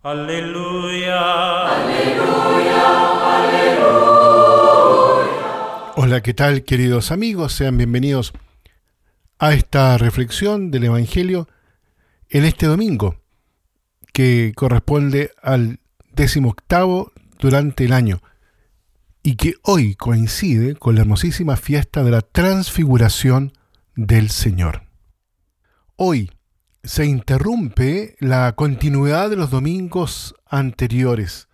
Aleluya. 0.00 1.18
Hola, 5.96 6.22
¿qué 6.22 6.34
tal 6.34 6.62
queridos 6.62 7.10
amigos? 7.10 7.54
Sean 7.54 7.76
bienvenidos 7.76 8.32
a 9.40 9.54
esta 9.54 9.98
reflexión 9.98 10.70
del 10.70 10.84
Evangelio 10.84 11.48
en 12.30 12.44
este 12.44 12.66
domingo, 12.66 13.16
que 14.12 14.52
corresponde 14.54 15.32
al 15.42 15.80
décimo 16.12 16.50
octavo 16.50 17.10
durante 17.40 17.84
el 17.84 17.92
año 17.92 18.22
y 19.24 19.34
que 19.34 19.54
hoy 19.62 19.96
coincide 19.96 20.76
con 20.76 20.94
la 20.94 21.00
hermosísima 21.00 21.56
fiesta 21.56 22.04
de 22.04 22.12
la 22.12 22.22
transfiguración 22.22 23.52
del 23.96 24.30
Señor. 24.30 24.84
Hoy 25.96 26.30
se 26.88 27.04
interrumpe 27.04 28.16
la 28.18 28.54
continuidad 28.54 29.28
de 29.28 29.36
los 29.36 29.50
domingos 29.50 30.34
anteriores 30.46 31.46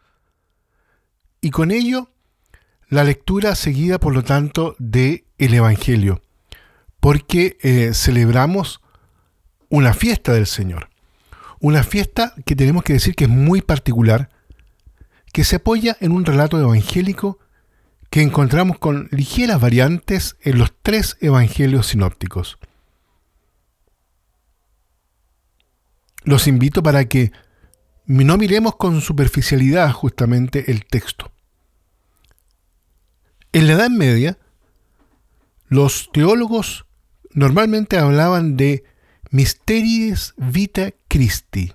y 1.40 1.50
con 1.50 1.72
ello 1.72 2.08
la 2.88 3.02
lectura 3.02 3.56
seguida 3.56 3.98
por 3.98 4.14
lo 4.14 4.22
tanto 4.22 4.76
de 4.78 5.24
el 5.38 5.54
Evangelio, 5.54 6.22
porque 7.00 7.58
eh, 7.62 7.90
celebramos 7.94 8.80
una 9.70 9.92
fiesta 9.92 10.32
del 10.32 10.46
Señor, 10.46 10.88
una 11.58 11.82
fiesta 11.82 12.32
que 12.46 12.54
tenemos 12.54 12.84
que 12.84 12.92
decir 12.92 13.16
que 13.16 13.24
es 13.24 13.30
muy 13.30 13.60
particular, 13.60 14.30
que 15.32 15.42
se 15.42 15.56
apoya 15.56 15.96
en 15.98 16.12
un 16.12 16.24
relato 16.24 16.60
evangélico 16.60 17.40
que 18.08 18.22
encontramos 18.22 18.78
con 18.78 19.08
ligeras 19.10 19.60
variantes 19.60 20.36
en 20.42 20.58
los 20.58 20.72
tres 20.84 21.16
evangelios 21.20 21.88
sinópticos. 21.88 22.56
Los 26.24 26.46
invito 26.46 26.82
para 26.82 27.04
que 27.04 27.32
no 28.06 28.36
miremos 28.36 28.76
con 28.76 29.00
superficialidad 29.00 29.92
justamente 29.92 30.70
el 30.70 30.84
texto. 30.84 31.30
En 33.52 33.66
la 33.66 33.74
Edad 33.74 33.90
Media, 33.90 34.38
los 35.68 36.10
teólogos 36.12 36.86
normalmente 37.30 37.98
hablaban 37.98 38.56
de 38.56 38.84
Mysteries 39.30 40.34
Vita 40.36 40.92
Christi, 41.08 41.72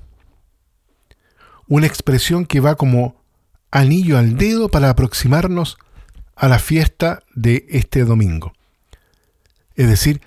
una 1.68 1.88
expresión 1.88 2.46
que 2.46 2.60
va 2.60 2.76
como 2.76 3.24
anillo 3.72 4.18
al 4.18 4.38
dedo 4.38 4.70
para 4.70 4.90
aproximarnos 4.90 5.78
a 6.36 6.48
la 6.48 6.60
fiesta 6.60 7.24
de 7.36 7.66
este 7.70 8.04
domingo. 8.06 8.54
Es 9.76 9.88
decir, 9.88 10.22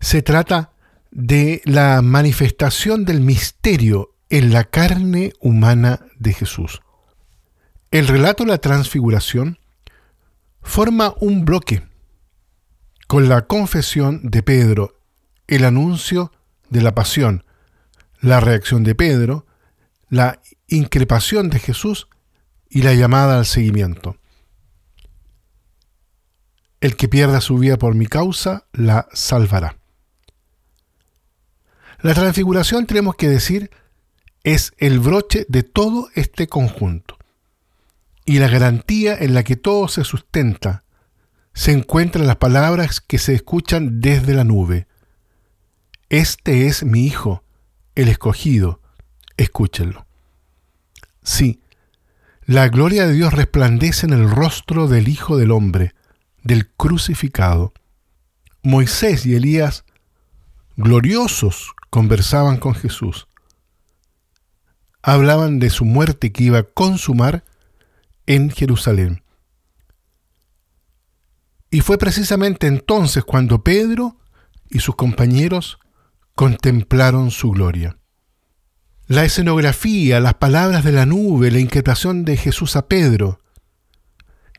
se 0.00 0.22
trata 0.22 0.73
de 1.14 1.62
la 1.64 2.02
manifestación 2.02 3.04
del 3.04 3.20
misterio 3.20 4.16
en 4.30 4.52
la 4.52 4.64
carne 4.64 5.32
humana 5.40 6.00
de 6.18 6.32
Jesús. 6.32 6.82
El 7.92 8.08
relato 8.08 8.42
de 8.42 8.50
la 8.50 8.58
transfiguración 8.58 9.60
forma 10.60 11.14
un 11.20 11.44
bloque 11.44 11.86
con 13.06 13.28
la 13.28 13.46
confesión 13.46 14.22
de 14.24 14.42
Pedro, 14.42 14.98
el 15.46 15.64
anuncio 15.64 16.32
de 16.68 16.82
la 16.82 16.96
pasión, 16.96 17.44
la 18.20 18.40
reacción 18.40 18.82
de 18.82 18.96
Pedro, 18.96 19.46
la 20.08 20.40
increpación 20.66 21.48
de 21.48 21.60
Jesús 21.60 22.08
y 22.68 22.82
la 22.82 22.92
llamada 22.92 23.38
al 23.38 23.46
seguimiento. 23.46 24.16
El 26.80 26.96
que 26.96 27.08
pierda 27.08 27.40
su 27.40 27.56
vida 27.56 27.78
por 27.78 27.94
mi 27.94 28.06
causa, 28.06 28.66
la 28.72 29.06
salvará. 29.12 29.78
La 32.04 32.12
transfiguración, 32.12 32.84
tenemos 32.84 33.14
que 33.14 33.30
decir, 33.30 33.70
es 34.42 34.74
el 34.76 35.00
broche 35.00 35.46
de 35.48 35.62
todo 35.62 36.10
este 36.14 36.48
conjunto. 36.48 37.16
Y 38.26 38.40
la 38.40 38.48
garantía 38.48 39.16
en 39.16 39.32
la 39.32 39.42
que 39.42 39.56
todo 39.56 39.88
se 39.88 40.04
sustenta 40.04 40.84
se 41.54 41.72
encuentra 41.72 42.20
en 42.20 42.26
las 42.26 42.36
palabras 42.36 43.00
que 43.00 43.16
se 43.16 43.32
escuchan 43.32 44.02
desde 44.02 44.34
la 44.34 44.44
nube. 44.44 44.86
Este 46.10 46.66
es 46.66 46.84
mi 46.84 47.06
Hijo, 47.06 47.42
el 47.94 48.10
escogido, 48.10 48.82
escúchenlo. 49.38 50.06
Sí, 51.22 51.62
la 52.44 52.68
gloria 52.68 53.06
de 53.06 53.14
Dios 53.14 53.32
resplandece 53.32 54.04
en 54.04 54.12
el 54.12 54.30
rostro 54.30 54.88
del 54.88 55.08
Hijo 55.08 55.38
del 55.38 55.52
Hombre, 55.52 55.94
del 56.42 56.68
crucificado. 56.68 57.72
Moisés 58.62 59.24
y 59.24 59.36
Elías, 59.36 59.86
gloriosos, 60.76 61.73
conversaban 61.94 62.56
con 62.56 62.74
Jesús. 62.74 63.28
Hablaban 65.00 65.60
de 65.60 65.70
su 65.70 65.84
muerte 65.84 66.32
que 66.32 66.42
iba 66.42 66.58
a 66.58 66.62
consumar 66.64 67.44
en 68.26 68.50
Jerusalén. 68.50 69.22
Y 71.70 71.82
fue 71.82 71.96
precisamente 71.96 72.66
entonces 72.66 73.22
cuando 73.22 73.62
Pedro 73.62 74.16
y 74.68 74.80
sus 74.80 74.96
compañeros 74.96 75.78
contemplaron 76.34 77.30
su 77.30 77.52
gloria. 77.52 77.96
La 79.06 79.24
escenografía, 79.24 80.18
las 80.18 80.34
palabras 80.34 80.82
de 80.82 80.90
la 80.90 81.06
nube, 81.06 81.52
la 81.52 81.60
inquietación 81.60 82.24
de 82.24 82.36
Jesús 82.36 82.74
a 82.74 82.88
Pedro, 82.88 83.38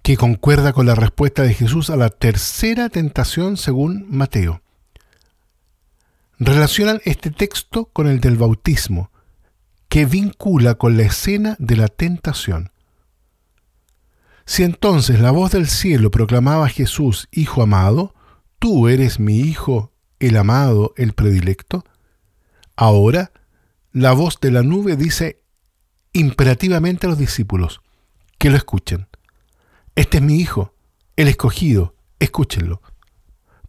que 0.04 0.16
concuerda 0.16 0.72
con 0.72 0.86
la 0.86 0.96
respuesta 0.96 1.44
de 1.44 1.54
Jesús 1.54 1.90
a 1.90 1.98
la 1.98 2.12
tercera 2.12 2.88
tentación 2.88 3.58
según 3.58 4.06
Mateo. 4.10 4.62
Relacionan 6.38 7.02
este 7.06 7.32
texto 7.32 7.86
con 7.86 8.08
el 8.08 8.20
del 8.20 8.38
bautismo, 8.38 9.12
que 9.88 10.06
vincula 10.06 10.76
con 10.76 10.98
la 10.98 11.04
escena 11.04 11.56
de 11.60 11.78
la 11.78 11.88
tentación. 11.88 12.72
Si 14.46 14.64
entonces 14.64 15.20
la 15.20 15.32
voz 15.32 15.52
del 15.52 15.68
cielo 15.68 16.12
proclamaba 16.12 16.66
a 16.66 16.70
Jesús, 16.70 17.28
Hijo 17.32 17.62
amado, 17.62 18.14
tú 18.60 18.88
eres 18.90 19.20
mi 19.20 19.40
Hijo, 19.40 19.94
el 20.20 20.38
amado, 20.38 20.94
el 20.98 21.14
predilecto, 21.14 21.86
ahora 22.76 23.32
la 23.92 24.12
voz 24.12 24.40
de 24.42 24.52
la 24.52 24.62
nube 24.62 24.98
dice 24.98 25.42
imperativamente 26.12 27.08
a 27.08 27.10
los 27.10 27.18
discípulos 27.18 27.82
que 28.38 28.50
lo 28.50 28.58
escuchen. 28.58 29.08
Este 29.96 30.18
es 30.18 30.24
mi 30.24 30.40
hijo, 30.40 30.74
el 31.16 31.30
escogido, 31.30 31.96
escúchenlo, 32.20 32.82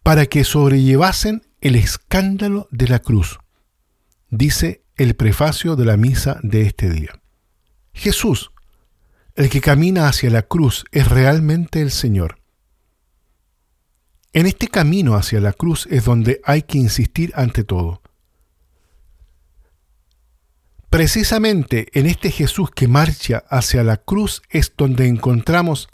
para 0.03 0.27
que 0.27 0.43
sobrellevasen 0.43 1.46
el 1.67 1.75
escándalo 1.75 2.69
de 2.71 2.87
la 2.87 3.01
cruz, 3.01 3.41
dice 4.31 4.85
el 4.95 5.17
prefacio 5.17 5.75
de 5.75 5.85
la 5.85 5.97
misa 5.97 6.39
de 6.45 6.63
este 6.63 6.89
día. 6.89 7.21
Jesús, 7.93 8.53
el 9.35 9.51
que 9.51 9.61
camina 9.61 10.07
hacia 10.07 10.31
la 10.31 10.43
cruz, 10.43 10.85
es 10.93 11.09
realmente 11.09 11.81
el 11.81 11.91
Señor. 11.91 12.39
En 14.33 14.47
este 14.47 14.69
camino 14.69 15.17
hacia 15.17 15.41
la 15.41 15.53
cruz 15.53 15.89
es 15.91 16.05
donde 16.05 16.41
hay 16.45 16.63
que 16.63 16.79
insistir 16.79 17.33
ante 17.35 17.65
todo. 17.65 18.01
Precisamente 20.89 21.89
en 21.99 22.07
este 22.07 22.31
Jesús 22.31 22.71
que 22.71 22.87
marcha 22.87 23.43
hacia 23.51 23.83
la 23.83 23.97
cruz 23.97 24.41
es 24.51 24.73
donde 24.77 25.09
encontramos 25.09 25.89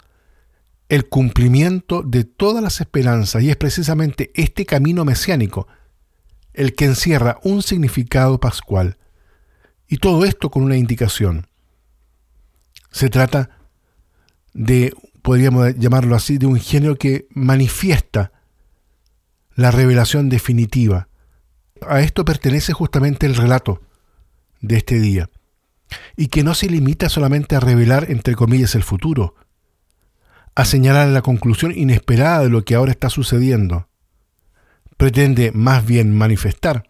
el 0.89 1.07
cumplimiento 1.07 2.03
de 2.03 2.23
todas 2.23 2.63
las 2.63 2.81
esperanzas 2.81 3.43
y 3.43 3.49
es 3.49 3.55
precisamente 3.55 4.31
este 4.35 4.65
camino 4.65 5.05
mesiánico 5.05 5.67
el 6.53 6.75
que 6.75 6.85
encierra 6.85 7.39
un 7.43 7.63
significado 7.63 8.39
pascual. 8.39 8.97
Y 9.87 9.97
todo 9.97 10.25
esto 10.25 10.51
con 10.51 10.63
una 10.63 10.77
indicación. 10.77 11.47
Se 12.91 13.09
trata 13.09 13.49
de, 14.53 14.93
podríamos 15.21 15.75
llamarlo 15.75 16.15
así, 16.15 16.37
de 16.37 16.45
un 16.45 16.59
género 16.59 16.95
que 16.95 17.27
manifiesta 17.31 18.31
la 19.55 19.71
revelación 19.71 20.29
definitiva. 20.29 21.09
A 21.87 22.01
esto 22.01 22.23
pertenece 22.23 22.73
justamente 22.73 23.25
el 23.25 23.35
relato 23.35 23.81
de 24.61 24.77
este 24.77 24.99
día, 24.99 25.29
y 26.15 26.27
que 26.27 26.43
no 26.43 26.55
se 26.55 26.69
limita 26.69 27.09
solamente 27.09 27.55
a 27.55 27.59
revelar, 27.59 28.09
entre 28.09 28.35
comillas, 28.35 28.75
el 28.75 28.83
futuro, 28.83 29.35
a 30.55 30.65
señalar 30.65 31.07
la 31.09 31.21
conclusión 31.21 31.71
inesperada 31.75 32.43
de 32.43 32.49
lo 32.49 32.63
que 32.63 32.75
ahora 32.75 32.91
está 32.91 33.09
sucediendo. 33.09 33.87
Pretende 34.97 35.51
más 35.51 35.85
bien 35.85 36.15
manifestar 36.15 36.89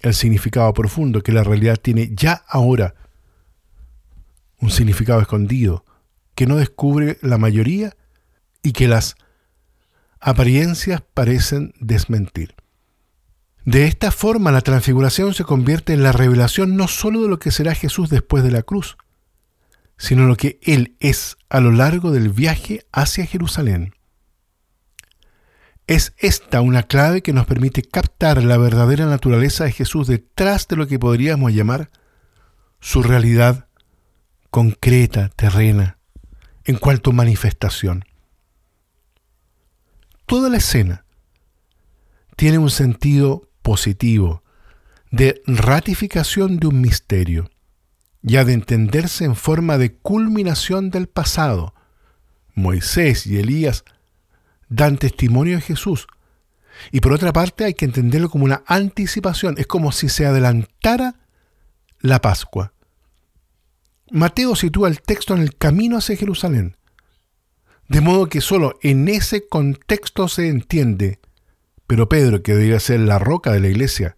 el 0.00 0.14
significado 0.14 0.72
profundo 0.74 1.22
que 1.22 1.32
la 1.32 1.44
realidad 1.44 1.76
tiene 1.76 2.10
ya 2.14 2.44
ahora, 2.48 2.94
un 4.60 4.70
significado 4.70 5.20
escondido 5.20 5.84
que 6.34 6.46
no 6.46 6.56
descubre 6.56 7.18
la 7.22 7.38
mayoría 7.38 7.96
y 8.62 8.72
que 8.72 8.88
las 8.88 9.16
apariencias 10.20 11.02
parecen 11.14 11.74
desmentir. 11.78 12.54
De 13.64 13.86
esta 13.86 14.10
forma 14.10 14.50
la 14.52 14.60
transfiguración 14.60 15.32
se 15.32 15.44
convierte 15.44 15.92
en 15.92 16.02
la 16.02 16.12
revelación 16.12 16.76
no 16.76 16.88
sólo 16.88 17.22
de 17.22 17.28
lo 17.28 17.38
que 17.38 17.50
será 17.50 17.74
Jesús 17.74 18.10
después 18.10 18.42
de 18.42 18.50
la 18.50 18.62
cruz, 18.62 18.96
sino 19.96 20.26
lo 20.26 20.36
que 20.36 20.58
Él 20.62 20.96
es 21.00 21.36
a 21.48 21.60
lo 21.60 21.70
largo 21.70 22.10
del 22.10 22.28
viaje 22.30 22.84
hacia 22.92 23.26
Jerusalén. 23.26 23.94
Es 25.86 26.14
esta 26.18 26.60
una 26.60 26.84
clave 26.84 27.22
que 27.22 27.32
nos 27.32 27.46
permite 27.46 27.82
captar 27.82 28.42
la 28.42 28.56
verdadera 28.56 29.06
naturaleza 29.06 29.64
de 29.64 29.72
Jesús 29.72 30.06
detrás 30.06 30.66
de 30.68 30.76
lo 30.76 30.86
que 30.86 30.98
podríamos 30.98 31.52
llamar 31.52 31.90
su 32.80 33.02
realidad 33.02 33.68
concreta, 34.50 35.30
terrena, 35.30 35.98
en 36.64 36.76
cuanto 36.76 37.10
a 37.10 37.14
manifestación. 37.14 38.04
Toda 40.26 40.48
la 40.48 40.56
escena 40.56 41.04
tiene 42.36 42.58
un 42.58 42.70
sentido 42.70 43.50
positivo, 43.62 44.42
de 45.10 45.42
ratificación 45.46 46.58
de 46.58 46.66
un 46.66 46.80
misterio, 46.80 47.50
ya 48.24 48.44
de 48.46 48.54
entenderse 48.54 49.26
en 49.26 49.36
forma 49.36 49.76
de 49.76 49.92
culminación 49.92 50.90
del 50.90 51.08
pasado. 51.08 51.74
Moisés 52.54 53.26
y 53.26 53.38
Elías 53.38 53.84
dan 54.70 54.96
testimonio 54.96 55.56
de 55.56 55.60
Jesús. 55.60 56.06
Y 56.90 57.00
por 57.00 57.12
otra 57.12 57.34
parte 57.34 57.64
hay 57.64 57.74
que 57.74 57.84
entenderlo 57.84 58.30
como 58.30 58.46
una 58.46 58.64
anticipación, 58.66 59.56
es 59.58 59.66
como 59.66 59.92
si 59.92 60.08
se 60.08 60.24
adelantara 60.24 61.16
la 62.00 62.22
Pascua. 62.22 62.72
Mateo 64.10 64.56
sitúa 64.56 64.88
el 64.88 65.02
texto 65.02 65.34
en 65.34 65.42
el 65.42 65.56
camino 65.56 65.98
hacia 65.98 66.16
Jerusalén, 66.16 66.76
de 67.88 68.00
modo 68.00 68.30
que 68.30 68.40
solo 68.40 68.78
en 68.82 69.06
ese 69.08 69.46
contexto 69.46 70.28
se 70.28 70.48
entiende, 70.48 71.20
pero 71.86 72.08
Pedro, 72.08 72.42
que 72.42 72.52
debería 72.52 72.80
ser 72.80 73.00
la 73.00 73.18
roca 73.18 73.52
de 73.52 73.60
la 73.60 73.68
iglesia, 73.68 74.16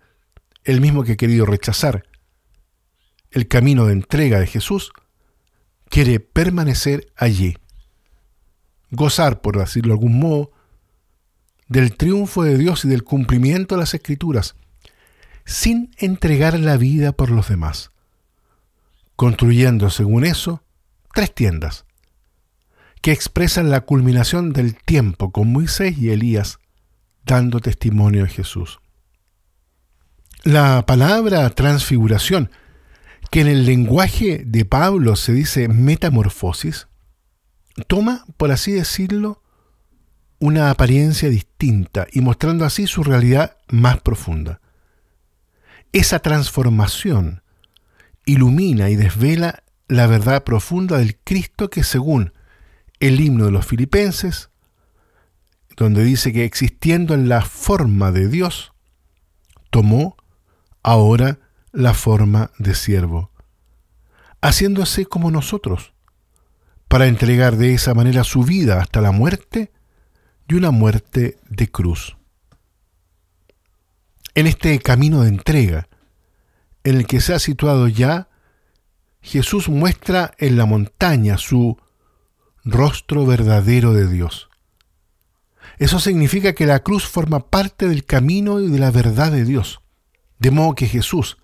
el 0.62 0.81
mismo 0.81 1.02
que 1.02 1.12
ha 1.12 1.17
querido 1.17 1.44
rechazar 1.44 2.05
el 3.37 3.49
camino 3.49 3.85
de 3.85 3.93
entrega 3.93 4.41
de 4.41 4.47
Jesús, 4.47 4.93
quiere 5.91 6.21
permanecer 6.21 7.12
allí, 7.17 7.59
gozar, 8.91 9.43
por 9.43 9.59
decirlo 9.59 9.93
de 9.93 9.99
algún 9.99 10.19
modo, 10.19 10.53
del 11.69 11.94
triunfo 11.99 12.44
de 12.44 12.56
Dios 12.56 12.87
y 12.87 12.88
del 12.88 13.05
cumplimiento 13.05 13.75
de 13.75 13.81
las 13.83 13.93
escrituras, 13.93 14.56
sin 15.44 15.91
entregar 15.99 16.59
la 16.59 16.79
vida 16.79 17.12
por 17.12 17.31
los 17.31 17.49
demás, 17.49 17.91
construyendo, 19.17 19.91
según 19.91 20.25
eso, 20.25 20.62
tres 21.12 21.35
tiendas, 21.35 21.85
que 23.03 23.12
expresan 23.12 23.69
la 23.69 23.83
culminación 23.83 24.55
del 24.55 24.77
tiempo 24.77 25.31
con 25.31 25.53
Moisés 25.53 25.99
y 25.99 26.09
Elías, 26.09 26.59
dando 27.27 27.61
testimonio 27.61 28.23
de 28.23 28.31
Jesús. 28.31 28.81
La 30.43 30.87
palabra 30.87 31.50
transfiguración, 31.50 32.50
que 33.31 33.40
en 33.40 33.49
el 33.49 33.67
lenguaje 33.67 34.43
de 34.44 34.64
Pablo 34.64 35.17
se 35.17 35.32
dice 35.32 35.69
metamorfosis, 35.69 36.88
toma, 37.87 38.25
por 38.37 38.50
así 38.50 38.73
decirlo, 38.73 39.43
una 40.38 40.70
apariencia 40.70 41.28
distinta 41.28 42.06
y 42.12 42.20
mostrando 42.20 42.64
así 42.64 42.87
su 42.87 43.02
realidad 43.02 43.56
más 43.69 44.00
profunda. 44.00 44.61
Esa 45.93 46.19
transformación 46.19 47.43
ilumina 48.26 48.90
y 48.90 48.96
desvela 48.96 49.62
la 49.88 50.06
verdad 50.06 50.44
profunda 50.44 50.99
del 50.99 51.17
Cristo 51.17 51.70
que 51.70 51.84
según 51.84 52.32
el 53.00 53.20
himno 53.20 53.46
de 53.46 53.52
los 53.52 53.67
filipenses, 53.67 54.50
donde 55.76 56.02
dice 56.05 56.32
que 56.32 56.44
existiendo 56.44 57.14
en 57.14 57.28
la 57.28 57.43
forma 57.43 58.11
de 58.11 58.28
Dios, 58.28 58.73
tomó 59.70 60.17
ahora 60.82 61.38
la 61.76 61.93
forma 61.93 62.52
de 62.58 62.75
siervo, 62.75 63.31
haciéndose 64.40 65.05
como 65.05 65.31
nosotros, 65.31 65.93
para 66.88 67.06
entregar 67.06 67.56
de 67.56 67.75
esa 67.75 67.93
manera 67.93 68.25
su 68.25 68.44
vida 68.44 68.81
hasta 68.81 69.02
la 69.02 69.11
muerte 69.11 69.73
y 70.49 70.55
una 70.55 70.70
muerte 70.70 71.38
de 71.50 71.70
cruz. 71.70 72.17
En 74.34 74.46
este 74.46 74.78
camino 74.78 75.20
de 75.20 75.28
entrega, 75.28 75.88
en 76.82 76.96
el 76.96 77.06
que 77.06 77.20
se 77.20 77.34
ha 77.34 77.38
situado 77.38 77.88
ya, 77.88 78.31
Jesús 79.20 79.69
muestra 79.69 80.32
en 80.38 80.56
la 80.56 80.64
montaña 80.64 81.37
su 81.37 81.76
rostro 82.64 83.26
verdadero 83.26 83.93
de 83.93 84.08
Dios. 84.08 84.49
Eso 85.78 85.99
significa 85.99 86.55
que 86.55 86.64
la 86.64 86.78
cruz 86.81 87.06
forma 87.06 87.50
parte 87.50 87.87
del 87.87 88.06
camino 88.06 88.61
y 88.61 88.70
de 88.70 88.78
la 88.78 88.90
verdad 88.90 89.31
de 89.31 89.44
Dios. 89.44 89.82
De 90.38 90.50
modo 90.50 90.75
que 90.75 90.87
Jesús 90.87 91.37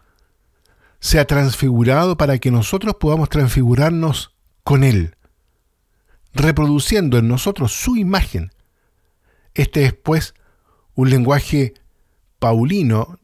se 1.03 1.19
ha 1.19 1.27
transfigurado 1.27 2.17
para 2.17 2.39
que 2.39 2.53
nosotros 2.53 2.95
podamos 2.95 3.29
transfigurarnos 3.29 4.37
con 4.63 4.85
Él, 4.85 5.17
reproduciendo 6.33 7.19
en 7.19 7.27
nosotros 7.27 7.73
su 7.73 7.97
imagen. 7.97 8.53
Este 9.55 9.85
es, 9.85 9.95
pues, 9.95 10.33
un 10.95 11.11
lenguaje 11.11 11.75
paulino, 12.39 13.19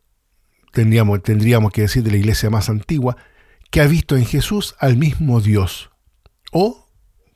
tendríamos, 0.73 1.23
tendríamos 1.23 1.71
que 1.71 1.83
decir 1.83 2.03
de 2.03 2.11
la 2.11 2.17
iglesia 2.17 2.51
más 2.51 2.69
antigua, 2.69 3.17
que 3.71 3.81
ha 3.81 3.87
visto 3.87 4.17
en 4.17 4.27
Jesús 4.27 4.75
al 4.81 4.97
mismo 4.97 5.41
Dios. 5.41 5.91
O, 6.51 6.89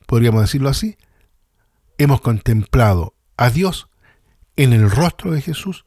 podríamos 0.07 0.41
decirlo 0.41 0.67
así, 0.67 0.97
hemos 1.97 2.19
contemplado 2.19 3.15
a 3.37 3.49
Dios 3.49 3.87
en 4.57 4.73
el 4.73 4.91
rostro 4.91 5.31
de 5.31 5.41
Jesús 5.41 5.85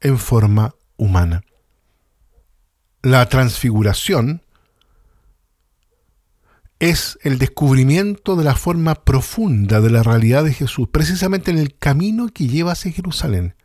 en 0.00 0.18
forma 0.18 0.74
humana 0.96 1.44
la 3.04 3.28
transfiguración 3.28 4.40
es 6.78 7.18
el 7.22 7.38
descubrimiento 7.38 8.34
de 8.34 8.44
la 8.44 8.56
forma 8.56 8.94
profunda 8.94 9.82
de 9.82 9.90
la 9.90 10.02
realidad 10.02 10.42
de 10.42 10.54
Jesús, 10.54 10.88
precisamente 10.90 11.50
en 11.50 11.58
el 11.58 11.76
camino 11.76 12.28
que 12.28 12.46
lleva 12.48 12.72
hacia 12.72 12.92
Jerusalén. 12.92 13.56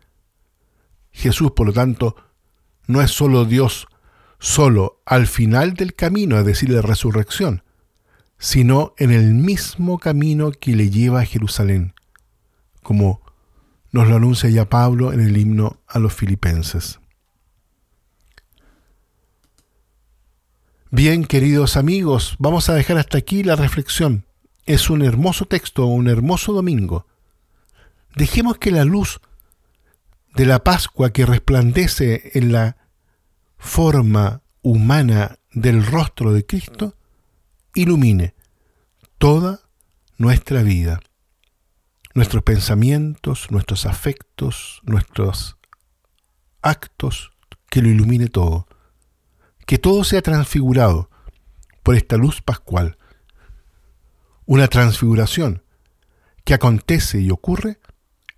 Jesús, 1.11 1.51
por 1.51 1.67
lo 1.67 1.73
tanto, 1.73 2.17
no 2.87 3.01
es 3.01 3.11
solo 3.11 3.45
Dios 3.45 3.87
solo 4.39 5.01
al 5.05 5.25
final 5.25 5.73
del 5.73 5.95
camino, 5.95 6.37
es 6.37 6.45
decir, 6.45 6.69
la 6.69 6.81
resurrección, 6.81 7.63
sino 8.37 8.93
en 8.97 9.11
el 9.11 9.33
mismo 9.35 9.99
camino 9.99 10.51
que 10.51 10.75
le 10.75 10.89
lleva 10.89 11.21
a 11.21 11.25
Jerusalén, 11.25 11.93
como 12.83 13.21
nos 13.93 14.09
lo 14.09 14.17
anuncia 14.17 14.49
ya 14.49 14.67
Pablo 14.67 15.13
en 15.13 15.21
el 15.21 15.37
himno 15.37 15.79
a 15.87 15.99
los 15.99 16.13
filipenses. 16.13 16.98
Bien, 20.91 21.23
queridos 21.23 21.77
amigos, 21.77 22.35
vamos 22.39 22.67
a 22.67 22.73
dejar 22.73 22.97
hasta 22.97 23.19
aquí 23.19 23.43
la 23.43 23.55
reflexión. 23.55 24.25
Es 24.65 24.89
un 24.89 25.03
hermoso 25.03 25.45
texto, 25.45 25.85
un 25.85 26.07
hermoso 26.07 26.51
domingo. 26.51 27.05
Dejemos 28.15 28.57
que 28.57 28.71
la 28.71 28.85
luz 28.85 29.21
de 30.33 30.47
la 30.47 30.63
Pascua 30.63 31.13
que 31.13 31.27
resplandece 31.27 32.31
en 32.33 32.51
la 32.51 32.77
forma 33.59 34.41
humana 34.63 35.37
del 35.51 35.85
rostro 35.85 36.33
de 36.33 36.43
Cristo 36.43 36.95
ilumine 37.75 38.33
toda 39.19 39.59
nuestra 40.17 40.63
vida, 40.63 41.01
nuestros 42.15 42.41
pensamientos, 42.41 43.51
nuestros 43.51 43.85
afectos, 43.85 44.81
nuestros 44.85 45.55
actos, 46.63 47.29
que 47.69 47.83
lo 47.83 47.89
ilumine 47.89 48.27
todo 48.27 48.68
que 49.69 49.77
todo 49.77 50.03
sea 50.03 50.23
transfigurado 50.23 51.11
por 51.83 51.93
esta 51.93 52.17
luz 52.17 52.41
pascual. 52.41 52.97
Una 54.47 54.67
transfiguración 54.67 55.61
que 56.43 56.55
acontece 56.55 57.21
y 57.21 57.29
ocurre 57.29 57.77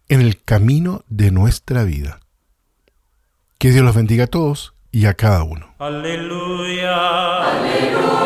en 0.10 0.20
el 0.20 0.44
camino 0.44 1.06
de 1.08 1.32
nuestra 1.32 1.86
vida. 1.86 2.20
Que 3.60 3.72
Dios 3.72 3.86
los 3.86 3.96
bendiga 3.96 4.26
a 4.26 4.28
todos 4.28 4.74
y 4.92 5.06
a 5.06 5.14
cada 5.14 5.44
uno. 5.44 5.74
Aleluya. 5.80 6.98
Aleluya. 7.50 8.22